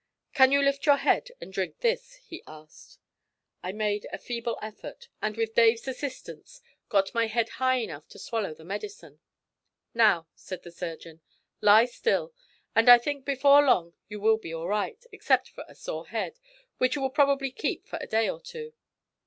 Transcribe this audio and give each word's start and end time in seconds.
'Can 0.33 0.51
you 0.51 0.63
lift 0.63 0.87
your 0.87 0.95
head 0.97 1.27
and 1.39 1.53
drink 1.53 1.77
this?' 1.81 2.15
he 2.25 2.41
asked. 2.47 2.97
I 3.61 3.71
made 3.71 4.07
a 4.11 4.17
feeble 4.17 4.57
effort, 4.59 5.07
and 5.21 5.37
with 5.37 5.53
Dave's 5.53 5.87
assistance 5.87 6.59
got 6.89 7.13
my 7.13 7.27
head 7.27 7.49
high 7.61 7.75
enough 7.75 8.07
to 8.07 8.17
swallow 8.17 8.55
the 8.55 8.63
medicine. 8.63 9.19
'Now,' 9.93 10.27
said 10.33 10.63
the 10.63 10.71
surgeon, 10.71 11.21
'lie 11.61 11.85
still, 11.85 12.33
and 12.75 12.89
I 12.89 12.97
think 12.97 13.25
before 13.25 13.61
long 13.63 13.93
you 14.09 14.19
will 14.19 14.37
be 14.39 14.51
all 14.51 14.67
right, 14.67 15.05
except 15.11 15.49
for 15.49 15.65
a 15.67 15.75
sore 15.75 16.07
head, 16.07 16.39
which 16.79 16.95
you 16.95 17.01
will 17.03 17.11
probably 17.11 17.51
keep 17.51 17.85
for 17.85 17.99
a 18.01 18.07
day 18.07 18.27
or 18.27 18.41
two.' 18.41 18.73